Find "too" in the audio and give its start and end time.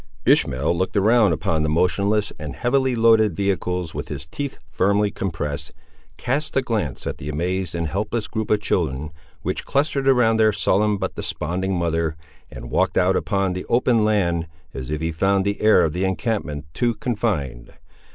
16.73-16.95